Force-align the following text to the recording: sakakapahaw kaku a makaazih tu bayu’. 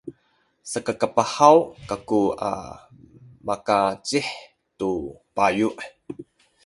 sakakapahaw 0.71 1.57
kaku 1.89 2.21
a 2.49 2.49
makaazih 3.47 4.27
tu 4.77 4.89
bayu’. 5.35 5.69